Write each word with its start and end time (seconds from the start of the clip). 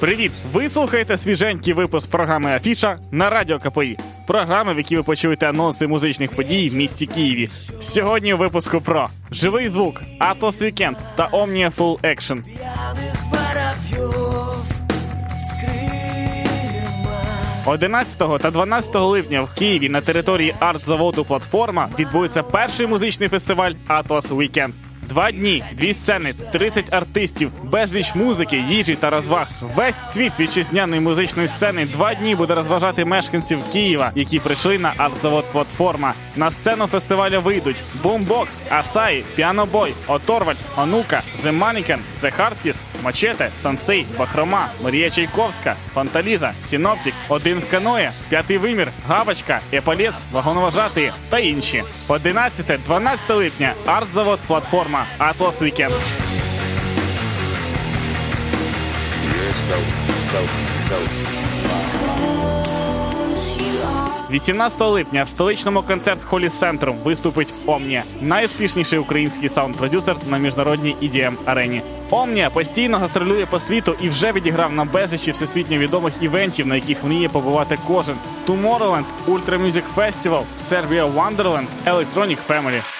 Привіт! 0.00 0.32
Ви 0.52 0.68
слухаєте 0.68 1.18
свіженький 1.18 1.72
випуск 1.72 2.10
програми 2.10 2.50
Афіша 2.50 2.98
на 3.10 3.30
радіо 3.30 3.58
КПІ. 3.58 3.98
Програми, 4.26 4.74
в 4.74 4.76
якій 4.76 4.96
ви 4.96 5.02
почуєте 5.02 5.48
анонси 5.48 5.86
музичних 5.86 6.30
подій 6.30 6.68
в 6.68 6.74
місті 6.74 7.06
Києві. 7.06 7.48
Сьогодні 7.80 8.34
у 8.34 8.36
випуску 8.36 8.80
про 8.80 9.08
живий 9.30 9.68
звук, 9.68 10.02
Atlas 10.18 10.62
Weekend 10.62 10.96
та 11.16 11.28
Omnia 11.28 11.70
Full 11.76 12.00
крыльями. 12.00 12.42
11 17.66 18.18
та 18.18 18.50
12 18.50 18.94
липня 18.94 19.42
в 19.42 19.54
Києві 19.54 19.88
на 19.88 20.00
території 20.00 20.54
арт-заводу 20.60 21.24
Платформа 21.24 21.88
відбудеться 21.98 22.42
перший 22.42 22.86
музичний 22.86 23.28
фестиваль 23.28 23.72
Atlas 23.86 24.32
Weekend. 24.32 24.74
Два 25.02 25.30
дні, 25.32 25.64
дві 25.72 25.92
сцени, 25.92 26.34
30 26.52 26.94
артистів, 26.94 27.50
безліч 27.62 28.14
музики, 28.14 28.64
їжі 28.68 28.94
та 28.94 29.10
розваг. 29.10 29.48
Весь 29.60 29.96
світ 30.12 30.32
вітчизняної 30.40 31.00
музичної 31.00 31.48
сцени 31.48 31.84
два 31.86 32.14
дні 32.14 32.34
буде 32.34 32.54
розважати 32.54 33.04
мешканців 33.04 33.62
Києва, 33.72 34.12
які 34.14 34.38
прийшли 34.38 34.78
на 34.78 34.92
арт-завод 34.96 35.44
Платформа. 35.52 36.14
На 36.36 36.50
сцену 36.50 36.86
фестивалю 36.86 37.40
вийдуть 37.40 37.76
Бумбокс, 38.02 38.62
Асаї, 38.70 39.24
Pianoboy, 39.34 39.94
O.Torvald, 40.06 40.54
ONUKA, 40.76 41.22
The 41.36 41.58
Mannequin, 41.58 41.98
The 42.20 42.32
Hardkiss, 42.38 42.84
Мачете, 43.04 43.48
SunSay, 43.56 44.06
Бахрома, 44.18 44.68
Марія 44.84 45.10
Чайковська, 45.10 45.76
Фанталіза, 45.94 46.52
Sinoptik, 46.62 47.14
Один 47.28 47.58
в 47.58 47.70
каное, 47.70 48.10
П'ятий 48.28 48.58
вимір, 48.58 48.88
Gapochka, 49.08 49.60
Epolets, 49.72 50.24
Вагоновожатий 50.32 51.10
та 51.28 51.38
інші. 51.38 51.84
11-12 52.08 53.34
липня 53.34 53.74
арт-завод 53.86 54.38
Платформа 54.46 54.95
Atlas 55.18 55.62
Weekend. 55.62 55.94
18 64.30 64.80
липня 64.80 65.22
в 65.24 65.28
столичному 65.28 65.82
концерт-холі 65.82 66.48
Центрум 66.48 66.96
виступить 67.04 67.54
Omnia, 67.66 68.02
найуспішніший 68.20 68.98
український 68.98 69.48
саунд-продюсер 69.48 70.16
на 70.30 70.38
міжнародній 70.38 70.96
EDM 71.02 71.34
арені. 71.44 71.82
Omnia 72.10 72.50
постійно 72.50 72.98
гастролює 72.98 73.46
по 73.46 73.58
світу 73.58 73.94
і 74.00 74.08
вже 74.08 74.32
відіграв 74.32 74.72
на 74.72 74.84
безлічі 74.84 75.30
всесвітньо 75.30 75.78
відомих 75.78 76.12
івентів, 76.20 76.66
на 76.66 76.74
яких 76.74 77.04
мріє 77.04 77.28
побувати 77.28 77.78
кожен: 77.86 78.16
Tomorrowland, 78.46 79.04
Ultra 79.28 79.66
Music 79.66 79.84
Festival, 79.96 80.42
Serbia 80.70 81.14
Wonderland, 81.14 81.66
Electronic 81.86 82.38
Family. 82.48 82.95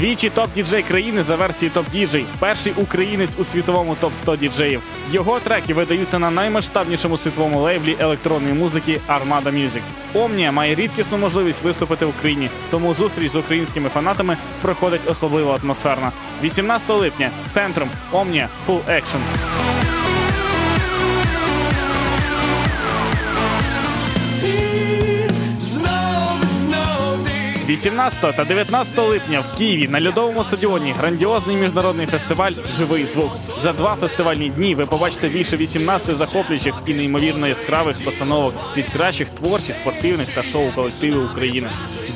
Двічі 0.00 0.30
топ-діджей 0.30 0.82
країни 0.88 1.22
за 1.22 1.36
версією 1.36 1.76
топ-діджей. 1.76 2.24
Перший 2.38 2.72
українець 2.76 3.38
у 3.38 3.44
світовому 3.44 3.96
топ-100 4.02 4.38
діджеїв. 4.38 4.82
Його 5.12 5.40
треки 5.40 5.74
видаються 5.74 6.18
на 6.18 6.30
наймасштабнішому 6.30 7.16
світовому 7.16 7.60
лейблі 7.60 7.96
електронної 7.98 8.54
музики 8.54 9.00
Armada 9.08 9.52
Music. 9.52 9.80
Омнія 10.14 10.52
має 10.52 10.74
рідкісну 10.74 11.18
можливість 11.18 11.62
виступити 11.62 12.06
в 12.06 12.08
Україні, 12.08 12.50
тому 12.70 12.94
зустріч 12.94 13.32
з 13.32 13.36
українськими 13.36 13.88
фанатами 13.88 14.36
проходить 14.62 15.10
особливо 15.10 15.58
атмосферно. 15.62 16.12
18 16.42 16.88
липня 16.90 17.30
центром 17.44 17.88
Омнія 18.12 18.48
Full 18.68 18.80
Action. 18.90 19.20
18 27.70 28.36
та 28.36 28.44
19 28.44 28.98
липня 28.98 29.40
в 29.40 29.56
Києві 29.58 29.88
на 29.88 30.08
льодовому 30.08 30.44
стадіоні 30.44 30.92
грандіозний 30.92 31.56
міжнародний 31.56 32.06
фестиваль 32.06 32.52
Живий 32.76 33.04
звук. 33.04 33.30
За 33.60 33.72
два 33.72 33.96
фестивальні 33.96 34.50
дні 34.50 34.74
ви 34.74 34.86
побачите 34.86 35.28
більше 35.28 35.56
18 35.56 36.16
захоплюючих 36.16 36.74
і 36.86 36.94
неймовірно 36.94 37.48
яскравих 37.48 38.04
постановок 38.04 38.54
від 38.76 38.90
кращих 38.90 39.28
творчих, 39.28 39.76
спортивних 39.76 40.28
та 40.34 40.42
шоу 40.42 40.72
колективів 40.74 41.30
України. 41.32 41.70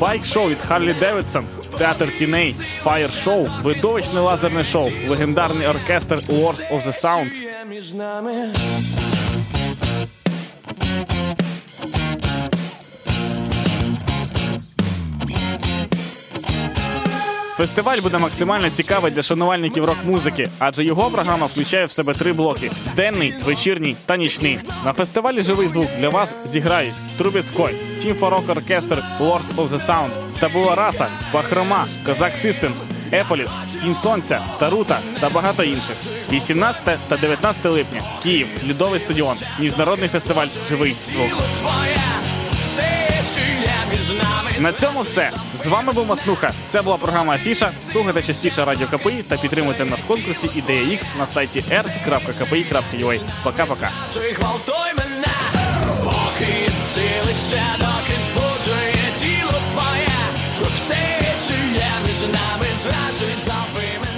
Байк-шоу 0.00 0.48
від 0.48 0.58
Harley-Davidson, 0.68 1.44
театр 1.78 2.16
тіней, 2.18 2.54
фаєр-шоу, 2.84 3.46
видовищне 3.62 4.20
лазерне 4.20 4.64
шоу, 4.64 4.90
легендарний 5.08 5.66
оркестр 5.66 6.14
Wars 6.28 6.72
of 6.72 6.86
the 6.86 7.04
Sounds, 7.04 7.34
Фестиваль 17.60 17.98
буде 17.98 18.18
максимально 18.18 18.70
цікавий 18.70 19.12
для 19.12 19.22
шанувальників 19.22 19.84
рок-музики, 19.84 20.48
адже 20.58 20.84
його 20.84 21.10
програма 21.10 21.46
включає 21.46 21.84
в 21.84 21.90
себе 21.90 22.14
три 22.14 22.32
блоки: 22.32 22.70
денний, 22.96 23.34
вечірній 23.44 23.96
та 24.06 24.16
нічний. 24.16 24.58
На 24.84 24.92
фестивалі 24.92 25.42
живий 25.42 25.68
звук 25.68 25.86
для 25.98 26.08
вас 26.08 26.34
зіграють 26.44 26.94
Трубецькой, 27.18 27.74
Сімфорок 27.98 28.48
Оркестр 28.48 29.02
Lords 29.20 29.54
of 29.56 29.68
the 29.68 29.86
Sound, 29.86 30.08
Табула 30.38 30.74
Раса, 30.74 31.08
Бахрома, 31.32 31.86
Козак 32.06 32.36
Systems, 32.36 32.86
Еполіц, 33.12 33.50
Тінь 33.82 33.96
Сонця, 33.96 34.40
Тарута 34.58 34.98
та 35.20 35.28
багато 35.28 35.62
інших. 35.62 35.96
18 36.32 36.98
та 37.08 37.16
19 37.16 37.64
липня 37.64 38.00
Київ, 38.22 38.46
Лідовий 38.68 39.00
стадіон, 39.00 39.36
міжнародний 39.58 40.08
фестиваль 40.08 40.48
Живий 40.68 40.96
звук. 41.12 41.42
На 44.58 44.72
цьому 44.72 45.00
все. 45.00 45.30
З 45.56 45.66
вами 45.66 45.92
був 45.92 46.06
Маснуха. 46.06 46.52
Це 46.68 46.82
була 46.82 46.96
програма 46.96 47.34
Афіша. 47.34 47.70
Слухайте 47.88 48.22
частіше 48.22 48.64
радіо 48.64 48.86
КПІ 48.86 49.24
та 49.28 49.36
підтримуйте 49.36 49.84
нас 49.84 50.00
в 50.00 50.06
конкурсі 50.06 50.50
Ідея 50.54 50.82
X 50.82 51.04
на 51.18 51.26
сайті 51.26 51.64
r.kpi.ua. 51.70 53.20
Пока-пока. 53.44 53.90
Поки 56.04 56.72
сили 56.72 57.34
ще, 57.48 57.62
доки 57.78 58.16
збуджує 58.26 59.04
тіло 59.18 59.60
твоє. 59.72 60.08
Все, 60.74 60.96
між 62.06 62.20
нами, 62.20 62.66
зраджуй, 62.76 63.34
зови 63.44 63.88
мене. 64.00 64.09